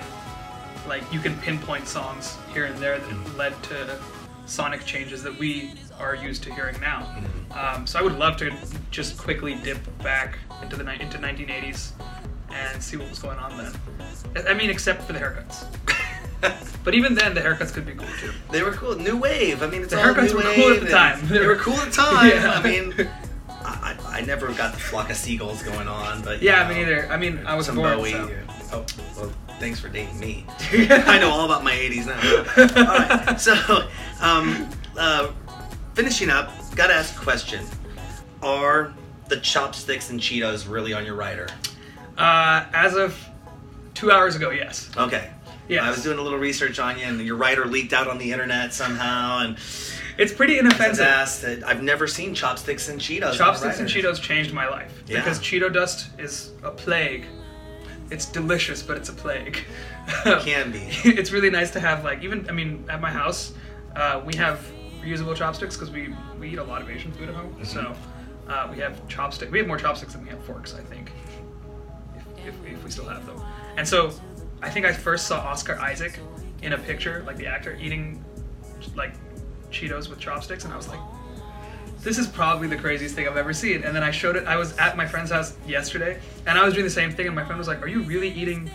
like 0.87 1.03
you 1.13 1.19
can 1.21 1.37
pinpoint 1.39 1.89
songs 1.89 2.37
here 2.53 2.67
and 2.67 2.79
there 2.79 2.99
that 2.99 3.37
led 3.37 3.61
to 3.65 3.99
sonic 4.47 4.85
changes 4.85 5.23
that 5.23 5.37
we 5.39 5.75
are 5.99 6.15
used 6.15 6.43
to 6.45 6.55
hearing 6.55 6.79
now. 6.81 7.13
Um, 7.53 7.87
so 7.87 7.99
I 7.99 8.03
would 8.03 8.19
love 8.19 8.37
to 8.39 8.51
just 8.91 9.17
quickly 9.19 9.55
dip 9.57 9.79
back 10.03 10.39
into 10.63 10.77
the 10.77 10.83
into 11.01 11.19
1980s 11.19 11.93
and 12.53 12.83
see 12.83 12.97
what 12.97 13.09
was 13.09 13.19
going 13.19 13.39
on 13.39 13.57
then. 13.57 14.47
I- 14.47 14.55
mean, 14.55 14.71
except 14.71 15.03
for 15.03 15.13
the 15.13 15.19
haircuts. 15.19 15.65
But 16.83 16.95
even 16.95 17.15
then, 17.15 17.35
the 17.35 17.43
haircuts 17.43 17.75
could 17.75 17.85
be 17.85 17.93
cool 17.93 18.09
too. 18.19 18.33
They 18.51 18.63
were 18.63 18.73
cool. 18.73 18.95
New 18.97 19.19
wave. 19.19 19.63
I 19.63 19.67
mean, 19.67 19.83
it's 19.83 19.91
The 19.93 19.99
all 19.99 20.15
haircuts 20.15 20.31
new 20.31 20.37
were 20.39 20.45
wave. 20.45 20.57
cool 20.57 20.73
at 20.73 20.81
the 20.81 20.89
time. 20.89 21.29
They 21.29 21.47
were 21.47 21.57
cool 21.57 21.75
at 21.75 21.91
the 21.91 21.97
time. 21.97 22.29
Yeah. 22.31 22.53
I 22.53 22.63
mean, 22.63 23.09
I, 24.23 24.27
never 24.27 24.53
got 24.53 24.73
the 24.73 24.79
flock 24.79 25.11
of 25.11 25.17
seagulls 25.17 25.63
going 25.63 25.89
on, 25.89 26.23
but 26.23 26.43
Yeah, 26.43 26.63
know, 26.63 26.71
me 26.71 26.75
neither. 26.81 27.09
I 27.11 27.17
mean, 27.17 27.47
I 27.47 27.55
was 27.55 27.67
some 27.67 27.77
born. 27.77 27.99
Bowie. 27.99 28.13
so. 28.13 28.29
or- 28.29 28.45
oh, 28.73 28.87
well, 29.17 29.33
thanks 29.59 29.81
for 29.81 29.89
dating 29.89 30.19
me. 30.19 30.45
I 30.73 31.19
know 31.19 31.31
all 31.31 31.45
about 31.45 31.65
my 31.65 31.73
80s 31.73 32.07
now. 32.07 32.81
all 32.87 33.27
right, 33.27 33.41
so 33.41 33.89
um, 34.21 34.69
uh, 34.97 35.31
finishing 35.95 36.31
up, 36.31 36.53
gotta 36.75 36.95
ask 36.95 37.21
a 37.21 37.25
question: 37.25 37.65
Are 38.43 38.93
the 39.29 39.39
chopsticks 39.39 40.11
and 40.11 40.21
Cheetos 40.21 40.69
really 40.71 40.93
on 40.93 41.05
your 41.05 41.15
rider? 41.15 41.49
Uh, 42.19 42.67
as 42.73 42.95
of 42.95 43.19
two 43.95 44.11
hours 44.11 44.37
ago, 44.37 44.51
yes. 44.51 44.91
Okay. 44.97 45.31
Yeah. 45.69 45.87
I 45.87 45.91
was 45.91 46.03
doing 46.03 46.19
a 46.19 46.23
little 46.23 46.39
research 46.39 46.81
on 46.81 46.99
you, 46.99 47.05
and 47.05 47.21
your 47.21 47.37
rider 47.37 47.65
leaked 47.65 47.93
out 47.93 48.09
on 48.09 48.19
the 48.19 48.33
internet 48.33 48.75
somehow, 48.75 49.39
and 49.39 49.57
It's 50.21 50.33
pretty 50.33 50.59
inoffensive. 50.59 51.07
that 51.43 51.63
I've 51.67 51.83
never 51.83 52.07
seen 52.07 52.35
chopsticks 52.35 52.89
and 52.89 53.01
Cheetos. 53.01 53.35
Chopsticks 53.35 53.81
and. 53.81 53.89
Cheetos 53.89 54.21
changed 54.21 54.53
my 54.53 54.69
life 54.69 55.03
Yeah. 55.07 55.17
because 55.21 55.39
Cheeto 55.39 55.73
dust 55.73 56.11
is 56.19 56.51
a 56.63 56.71
plague. 56.71 57.25
It's 58.11 58.27
delicious, 58.27 58.83
but 58.83 58.97
it's 58.97 59.09
a 59.09 59.13
plague. 59.15 59.59
It 60.27 60.43
Can 60.43 60.73
be. 60.73 60.79
it's 61.05 61.31
really 61.31 61.51
nice 61.51 61.71
to 61.71 61.81
have 61.81 62.05
like 62.05 62.23
even 62.23 62.49
I 62.51 62.53
mean 62.53 62.85
at 62.89 63.01
my 63.01 63.11
house 63.11 63.53
uh, 63.97 64.21
we 64.25 64.35
have 64.37 64.61
reusable 65.03 65.35
chopsticks 65.35 65.77
because 65.77 65.91
we 65.91 66.15
we 66.39 66.51
eat 66.51 66.59
a 66.59 66.65
lot 66.65 66.83
of 66.83 66.91
Asian 66.91 67.13
food 67.13 67.29
at 67.29 67.35
home. 67.35 67.65
So 67.65 67.95
uh, 68.49 68.69
we 68.71 68.79
have 68.81 69.07
chopstick. 69.09 69.51
We 69.51 69.59
have 69.59 69.67
more 69.67 69.79
chopsticks 69.79 70.13
than 70.15 70.23
we 70.23 70.29
have 70.31 70.43
forks, 70.45 70.75
I 70.75 70.81
think, 70.83 71.13
if, 72.17 72.49
if, 72.49 72.55
if 72.67 72.85
we 72.85 72.91
still 72.91 73.09
have 73.09 73.25
them. 73.27 73.41
And 73.77 73.87
so 73.87 74.13
I 74.61 74.69
think 74.69 74.85
I 74.85 74.93
first 74.93 75.27
saw 75.27 75.39
Oscar 75.41 75.79
Isaac 75.79 76.19
in 76.63 76.73
a 76.73 76.79
picture, 76.79 77.23
like 77.27 77.37
the 77.37 77.47
actor 77.47 77.79
eating 77.81 78.23
like 78.97 79.15
Cheetos 79.71 80.09
with 80.09 80.19
chopsticks, 80.19 80.65
and 80.65 80.73
I 80.73 80.77
was 80.77 80.89
like. 80.89 81.01
This 82.03 82.17
is 82.17 82.27
probably 82.27 82.67
the 82.67 82.79
craziest 82.79 83.15
thing 83.15 83.29
I've 83.29 83.37
ever 83.37 83.53
seen. 83.53 83.85
And 83.85 83.95
then 83.95 84.03
I 84.03 84.11
showed 84.11 84.35
it. 84.35 84.47
I 84.47 84.57
was 84.57 84.75
at 84.79 84.97
my 84.97 85.07
friend's 85.07 85.31
house 85.31 85.55
yesterday, 85.67 86.19
and 86.47 86.59
I 86.59 86.65
was 86.65 86.73
doing 86.73 86.85
the 86.87 86.91
same 86.91 87.13
thing. 87.13 87.27
And 87.27 87.37
my 87.37 87.45
friend 87.45 87.59
was 87.59 87.69
like, 87.69 87.83
"Are 87.83 87.89
you 87.89 88.01
really 88.01 88.31
eating 88.31 88.71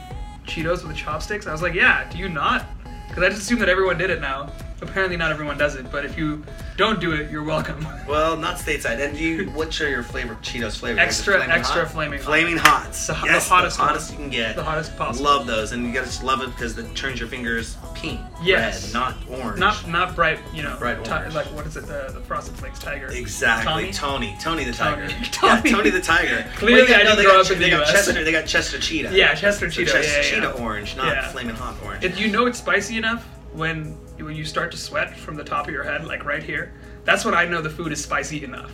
Cheetos 0.45 0.87
with 0.87 0.95
chopsticks?" 0.95 1.47
I 1.47 1.51
was 1.51 1.63
like, 1.63 1.73
"Yeah." 1.73 2.07
Do 2.11 2.19
you 2.19 2.29
not? 2.29 2.67
Because 3.07 3.23
I 3.23 3.29
just 3.29 3.41
assume 3.41 3.57
that 3.59 3.69
everyone 3.69 3.97
did 3.97 4.11
it 4.11 4.21
now. 4.21 4.51
Apparently, 4.81 5.15
not 5.17 5.31
everyone 5.31 5.57
does 5.57 5.75
it. 5.75 5.89
But 5.91 6.05
if 6.05 6.17
you 6.17 6.43
don't 6.77 6.99
do 6.99 7.13
it, 7.13 7.31
you're 7.31 7.43
welcome. 7.43 7.85
Well, 8.05 8.37
not 8.37 8.57
stateside. 8.57 9.03
And 9.03 9.17
you, 9.17 9.45
what's 9.51 9.79
your 9.79 10.03
favorite 10.03 10.39
Cheetos 10.41 10.77
flavor? 10.77 10.99
Extra- 10.99 11.37
Flaming 11.37 11.49
extra 11.49 11.81
hot? 11.85 11.91
Flaming 11.91 12.19
Hot. 12.19 12.25
Flaming 12.27 12.57
hots. 12.57 13.07
The 13.07 13.15
ho- 13.15 13.25
yes, 13.25 13.47
the 13.47 13.55
hottest 13.55 13.77
the 13.77 13.83
hottest 13.83 14.11
one. 14.11 14.19
you 14.19 14.25
can 14.25 14.31
get. 14.31 14.55
The 14.55 14.63
hottest 14.63 14.95
possible. 14.95 15.25
Love 15.25 15.47
those, 15.47 15.71
and 15.71 15.83
you 15.87 15.91
gotta 15.91 16.05
just 16.05 16.23
love 16.23 16.43
it 16.43 16.47
because 16.51 16.77
it 16.77 16.93
turns 16.95 17.19
your 17.19 17.27
fingers 17.27 17.77
pink, 17.95 18.19
Yes. 18.43 18.85
red, 18.85 18.93
not 18.93 19.15
orange. 19.31 19.59
Not 19.59 19.87
not 19.89 20.15
bright. 20.15 20.37
You 20.53 20.61
know, 20.61 20.75
Bright 20.77 20.99
orange. 21.09 21.33
like 21.33 21.47
what 21.47 21.65
is 21.65 21.77
it? 21.77 21.87
The, 21.87 22.11
the 22.13 22.21
Frosted 22.21 22.55
Flakes 22.57 22.77
Tiger. 22.77 23.07
Exactly? 23.07 23.91
Tony, 23.91 24.35
Tony 24.39 24.65
the 24.65 24.71
tiger, 24.73 25.07
Tony. 25.31 25.61
Yeah, 25.65 25.71
Tony 25.77 25.89
the 25.89 26.01
tiger. 26.01 26.45
Clearly 26.57 26.87
got- 26.87 26.99
I 27.01 27.03
didn't 27.03 27.17
they 27.17 27.23
grow 27.23 27.31
got, 27.41 27.45
up 27.47 27.51
in 27.53 27.57
they 27.59 27.65
the 27.71 27.77
got 27.77 27.87
US. 27.87 27.91
Chester, 27.91 28.23
they 28.23 28.31
got 28.31 28.45
Chester 28.45 28.79
Cheetah. 28.79 29.17
Yeah, 29.17 29.33
Chester 29.33 29.71
So 29.71 29.81
Cheeto. 29.81 29.85
Chester 29.91 30.11
yeah, 30.11 30.17
yeah, 30.41 30.51
Cheetah 30.51 30.61
orange, 30.63 30.95
not 30.95 31.25
flaming 31.31 31.55
hot 31.55 31.75
orange. 31.83 32.03
If 32.03 32.19
you 32.19 32.27
know 32.27 32.45
it's 32.45 32.59
spicy 32.59 32.97
enough 32.97 33.25
when 33.53 33.97
when 34.25 34.35
you 34.35 34.43
start 34.43 34.71
to 34.71 34.77
sweat 34.77 35.15
from 35.15 35.35
the 35.35 35.43
top 35.43 35.67
of 35.67 35.73
your 35.73 35.83
head, 35.83 36.05
like 36.05 36.25
right 36.25 36.43
here, 36.43 36.73
that's 37.03 37.23
when 37.23 37.35
I 37.35 37.45
know 37.45 37.61
the 37.61 37.69
food 37.69 37.91
is 37.91 38.03
spicy 38.03 38.43
enough. 38.43 38.73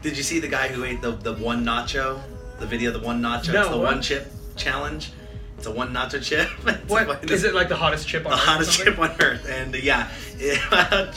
Did 0.00 0.16
you 0.16 0.22
see 0.22 0.38
the 0.38 0.48
guy 0.48 0.68
who 0.68 0.84
ate 0.84 1.02
the 1.02 1.12
the 1.12 1.34
one 1.34 1.64
nacho? 1.64 2.20
The 2.58 2.66
video, 2.66 2.92
the 2.92 3.00
one 3.00 3.20
nacho. 3.20 3.52
No, 3.52 3.62
it's 3.62 3.70
the 3.70 3.76
what? 3.76 3.94
one 3.94 4.02
chip 4.02 4.32
challenge. 4.56 5.12
It's 5.58 5.66
a 5.66 5.70
one 5.70 5.92
nacho 5.92 6.22
chip. 6.22 6.48
It's 6.66 6.88
What 6.88 7.08
like 7.08 7.30
is 7.30 7.44
it 7.44 7.54
like 7.54 7.68
the 7.68 7.76
hottest 7.76 8.08
chip 8.08 8.24
on 8.24 8.30
the 8.30 8.36
earth 8.36 8.42
or 8.42 8.46
hottest 8.46 8.78
chip 8.78 8.98
on 8.98 9.10
earth. 9.20 9.46
And 9.48 9.74
uh, 9.74 9.78
yeah, 9.78 10.10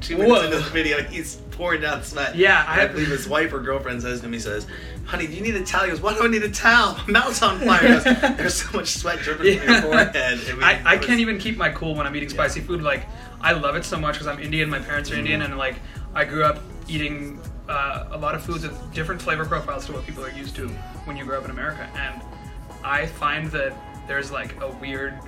two 0.00 0.16
minutes 0.18 0.32
Whoa. 0.32 0.44
into 0.44 0.56
the 0.58 0.70
video, 0.70 1.02
he's 1.02 1.36
pouring 1.56 1.80
down 1.80 2.02
sweat. 2.02 2.36
Yeah, 2.36 2.64
I, 2.66 2.82
I- 2.82 2.86
believe 2.86 3.08
his 3.08 3.28
wife 3.28 3.52
or 3.52 3.60
girlfriend 3.60 4.02
says 4.02 4.20
to 4.20 4.26
him, 4.26 4.32
he 4.32 4.38
says, 4.38 4.66
"Honey, 5.04 5.26
do 5.26 5.32
you 5.34 5.40
need 5.42 5.54
a 5.56 5.64
towel?" 5.64 5.84
He 5.84 5.90
goes, 5.90 6.00
"Why 6.00 6.14
do 6.14 6.22
I 6.24 6.28
need 6.28 6.42
a 6.42 6.50
towel? 6.50 6.94
My 7.06 7.20
mouth's 7.20 7.42
on 7.42 7.58
fire." 7.60 7.82
Goes, 7.88 8.04
There's 8.36 8.54
so 8.62 8.76
much 8.76 8.88
sweat 8.88 9.18
dripping 9.20 9.58
from 9.58 9.68
your 9.68 9.82
forehead. 9.82 10.40
I, 10.62 10.80
I, 10.84 10.92
I 10.94 10.96
was- 10.96 11.06
can't 11.06 11.20
even 11.20 11.38
keep 11.38 11.56
my 11.56 11.70
cool 11.70 11.94
when 11.94 12.06
I'm 12.06 12.14
eating 12.16 12.28
spicy 12.28 12.60
food. 12.60 12.82
Like, 12.82 13.06
I 13.40 13.52
love 13.52 13.76
it 13.76 13.84
so 13.84 13.98
much 13.98 14.14
because 14.14 14.26
I'm 14.26 14.38
Indian, 14.40 14.68
my 14.70 14.78
parents 14.78 15.10
are 15.10 15.14
Indian, 15.16 15.42
and 15.42 15.56
like, 15.58 15.76
I 16.14 16.24
grew 16.24 16.44
up 16.44 16.60
eating 16.88 17.40
uh, 17.68 18.06
a 18.12 18.18
lot 18.18 18.34
of 18.34 18.42
foods 18.44 18.62
with 18.62 18.94
different 18.94 19.20
flavor 19.20 19.44
profiles 19.44 19.86
to 19.86 19.92
what 19.92 20.04
people 20.06 20.24
are 20.24 20.30
used 20.30 20.54
to 20.56 20.68
when 21.04 21.16
you 21.16 21.24
grow 21.24 21.38
up 21.38 21.44
in 21.44 21.50
America. 21.50 21.88
And 21.96 22.22
I 22.84 23.06
find 23.06 23.50
that 23.50 23.74
there's 24.06 24.30
like 24.30 24.60
a 24.62 24.68
weird 24.80 25.18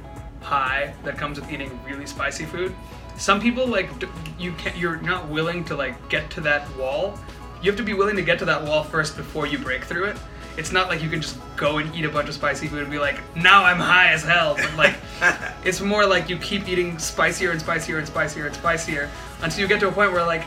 high 0.40 0.94
that 1.04 1.18
comes 1.18 1.40
with 1.40 1.50
eating 1.50 1.78
really 1.84 2.06
spicy 2.06 2.44
food. 2.44 2.72
Some 3.18 3.40
people 3.40 3.66
like 3.66 3.90
you 4.38 4.52
can't, 4.52 4.76
you're 4.76 5.00
not 5.00 5.28
willing 5.28 5.64
to 5.64 5.74
like 5.74 6.08
get 6.08 6.30
to 6.30 6.40
that 6.42 6.74
wall. 6.76 7.18
You 7.60 7.70
have 7.70 7.76
to 7.78 7.84
be 7.84 7.92
willing 7.92 8.14
to 8.14 8.22
get 8.22 8.38
to 8.38 8.44
that 8.44 8.62
wall 8.62 8.84
first 8.84 9.16
before 9.16 9.46
you 9.46 9.58
break 9.58 9.84
through 9.84 10.04
it. 10.04 10.16
It's 10.56 10.70
not 10.70 10.88
like 10.88 11.02
you 11.02 11.10
can 11.10 11.20
just 11.20 11.36
go 11.56 11.78
and 11.78 11.92
eat 11.94 12.04
a 12.04 12.08
bunch 12.08 12.28
of 12.28 12.34
spicy 12.34 12.68
food 12.68 12.82
and 12.82 12.90
be 12.90 12.98
like, 12.98 13.20
now 13.36 13.64
I'm 13.64 13.78
high 13.78 14.12
as 14.12 14.22
hell. 14.22 14.54
But 14.54 14.74
like, 14.76 14.94
it's 15.64 15.80
more 15.80 16.06
like 16.06 16.28
you 16.28 16.36
keep 16.38 16.68
eating 16.68 16.96
spicier 16.98 17.50
and 17.50 17.60
spicier 17.60 17.98
and 17.98 18.06
spicier 18.06 18.46
and 18.46 18.54
spicier 18.54 19.10
until 19.42 19.60
you 19.60 19.68
get 19.68 19.80
to 19.80 19.88
a 19.88 19.92
point 19.92 20.12
where 20.12 20.24
like, 20.24 20.44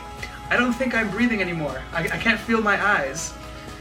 I 0.48 0.56
don't 0.56 0.72
think 0.72 0.94
I'm 0.94 1.10
breathing 1.10 1.42
anymore. 1.42 1.82
I, 1.92 2.04
I 2.04 2.18
can't 2.18 2.40
feel 2.40 2.62
my 2.62 2.82
eyes. 2.82 3.34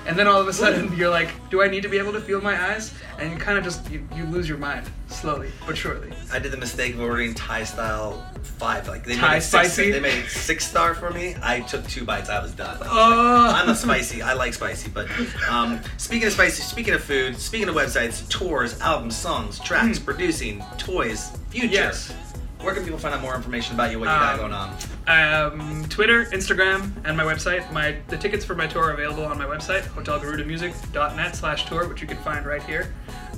And 0.08 0.18
then 0.18 0.28
all 0.28 0.42
of 0.42 0.48
a 0.48 0.54
sudden 0.54 0.94
you're 0.98 1.10
like, 1.10 1.30
do 1.50 1.62
I 1.62 1.68
need 1.68 1.84
to 1.84 1.90
be 1.90 1.98
able 2.00 2.14
to 2.14 2.22
feel 2.22 2.42
my 2.42 2.60
eyes? 2.72 2.94
And 3.20 3.32
you 3.32 3.38
kind 3.38 3.58
of 3.58 3.64
just 3.64 3.90
you, 3.92 4.08
you 4.16 4.24
lose 4.26 4.50
your 4.50 4.58
mind 4.58 4.90
slowly 5.08 5.52
but 5.68 5.78
surely. 5.78 6.12
I 6.32 6.40
did 6.40 6.52
the 6.52 6.58
mistake 6.58 6.94
of 6.96 7.02
ordering 7.02 7.34
Thai 7.36 7.64
style 7.66 8.26
five. 8.42 8.88
Like 8.88 9.04
they 9.06 9.16
Thai 9.16 9.34
made 9.34 9.44
six, 9.44 9.48
spicy? 9.74 9.92
They 9.92 10.00
made 10.00 10.26
six 10.26 10.66
star 10.68 10.96
for 10.96 11.12
me. 11.12 11.36
I 11.42 11.60
took 11.62 11.86
two 11.88 12.04
bites. 12.04 12.30
I 12.30 12.42
was 12.42 12.52
done. 12.54 12.78
I 12.78 12.80
was 12.80 12.88
Oh. 12.92 13.48
like, 13.52 13.64
I'm 13.64 13.70
a 13.70 13.76
spicy. 13.76 14.22
I 14.24 14.34
like 14.34 14.54
spicy. 14.56 14.90
But 14.90 15.08
um, 15.50 15.80
speaking 15.98 16.28
of 16.28 16.34
spicy, 16.34 16.64
speaking 16.64 16.94
of 16.96 17.04
food, 17.04 17.38
speaking 17.38 17.70
of 17.70 17.76
websites, 17.76 18.28
tours, 18.30 18.80
albums, 18.82 19.16
songs, 19.16 19.60
tracks, 19.60 20.00
producing, 20.00 20.64
toys, 20.80 21.32
future. 21.50 21.68
Yes. 21.68 22.14
Where 22.62 22.74
can 22.76 22.84
people 22.84 23.00
find 23.00 23.14
out 23.16 23.22
more 23.22 23.36
information 23.36 23.74
about 23.76 23.92
you? 23.92 24.00
What 24.00 24.06
you 24.06 24.12
got 24.12 24.40
Um, 24.40 24.40
going 24.40 24.54
on? 24.54 25.82
Um, 25.82 25.86
Twitter, 25.90 26.26
Instagram, 26.26 26.92
and 27.06 27.18
my 27.18 27.24
website. 27.24 27.70
My 27.72 27.98
the 28.08 28.18
tickets 28.18 28.46
for 28.46 28.56
my 28.56 28.68
tour 28.68 28.84
are 28.86 28.92
available 28.92 29.26
on 29.26 29.38
my 29.38 29.46
website, 29.46 29.82
hotelgarudamusic.net 29.82 31.36
slash 31.36 31.66
tour, 31.66 31.88
which 31.88 32.02
you 32.02 32.08
can 32.08 32.18
find 32.18 32.46
right 32.46 32.64
here. 32.64 32.94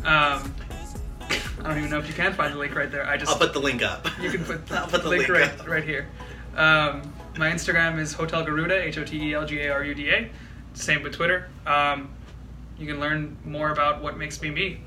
Um, 0.05 0.53
I 1.61 1.69
don't 1.69 1.77
even 1.77 1.89
know 1.89 1.99
if 1.99 2.07
you 2.07 2.13
can 2.13 2.33
find 2.33 2.53
the 2.53 2.57
link 2.57 2.75
right 2.75 2.91
there. 2.91 3.07
I 3.07 3.15
just 3.15 3.31
I'll 3.31 3.37
put 3.37 3.53
the 3.53 3.59
link 3.59 3.81
up. 3.81 4.07
you 4.21 4.29
can 4.29 4.43
put 4.43 4.65
the, 4.67 4.77
I'll 4.79 4.87
put 4.87 5.03
the 5.03 5.09
link, 5.09 5.29
link 5.29 5.39
right 5.59 5.67
right 5.67 5.83
here. 5.83 6.07
Um, 6.57 7.13
my 7.37 7.49
Instagram 7.49 7.99
is 7.99 8.13
Hotel 8.13 8.43
Garuda, 8.43 8.75
H 8.83 8.97
O 8.97 9.03
T 9.05 9.29
E 9.29 9.33
L 9.33 9.45
G 9.45 9.59
A 9.61 9.71
R 9.71 9.83
U 9.85 9.95
D 9.95 10.09
A. 10.09 10.29
Same 10.73 11.01
with 11.01 11.13
Twitter. 11.13 11.47
Um, 11.65 12.09
you 12.77 12.85
can 12.85 12.99
learn 12.99 13.37
more 13.45 13.69
about 13.71 14.01
what 14.01 14.17
makes 14.17 14.41
me 14.41 14.51
me. 14.51 14.81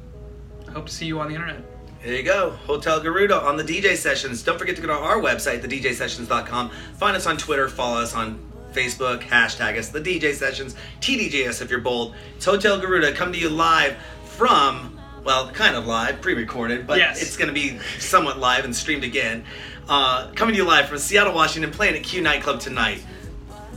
I 0.69 0.73
hope 0.73 0.87
to 0.87 0.93
see 0.93 1.07
you 1.07 1.21
on 1.21 1.29
the 1.29 1.35
internet. 1.35 1.63
There 2.05 2.15
you 2.15 2.23
go, 2.23 2.51
Hotel 2.67 3.01
Garuda 3.01 3.41
on 3.43 3.57
the 3.57 3.65
DJ 3.65 3.97
Sessions. 3.97 4.43
Don't 4.43 4.59
forget 4.59 4.77
to 4.77 4.83
go 4.83 4.89
to 4.89 4.95
our 4.95 5.19
website, 5.19 5.63
thedjsessions.com. 5.63 6.71
Find 6.99 7.17
us 7.17 7.27
on 7.27 7.37
Twitter, 7.37 7.69
follow 7.69 8.01
us 8.01 8.15
on 8.15 8.41
Facebook, 8.73 9.23
hashtag 9.23 9.79
us, 9.79 9.89
the 9.89 10.01
DJ 10.01 10.35
Sessions, 10.35 10.77
TDJS 11.01 11.63
if 11.63 11.71
you're 11.71 11.81
bold. 11.81 12.15
It's 12.37 12.45
Hotel 12.45 12.79
Garuda 12.79 13.13
come 13.13 13.33
to 13.33 13.39
you 13.39 13.49
live 13.49 13.97
from, 14.25 14.99
well, 15.25 15.51
kind 15.51 15.75
of 15.75 15.87
live, 15.87 16.21
pre 16.21 16.35
recorded, 16.35 16.87
but 16.87 16.99
yes. 16.99 17.23
it's 17.23 17.37
going 17.37 17.49
to 17.49 17.55
be 17.55 17.79
somewhat 17.99 18.39
live 18.39 18.65
and 18.65 18.77
streamed 18.77 19.03
again. 19.03 19.45
Uh, 19.89 20.31
coming 20.35 20.55
to 20.55 20.61
you 20.61 20.67
live 20.67 20.89
from 20.89 20.99
Seattle, 20.99 21.35
Washington, 21.35 21.71
playing 21.71 21.97
at 21.97 22.03
Q 22.03 22.21
Nightclub 22.21 22.61
tonight. 22.61 23.03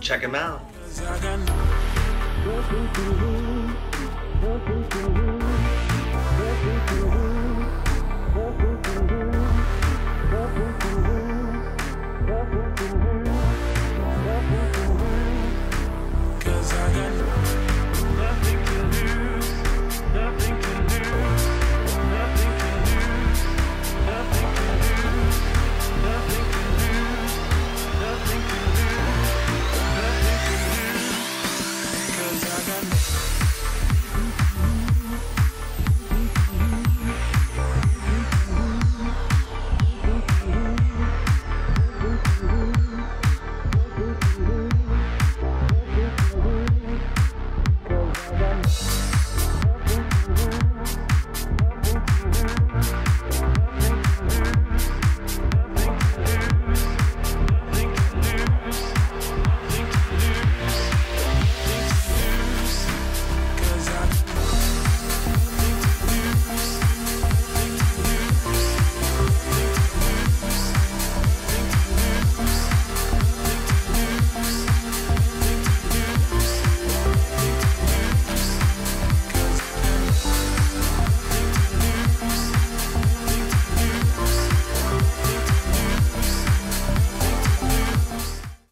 Check 0.01 0.21
them 0.21 0.35
out. 0.35 0.61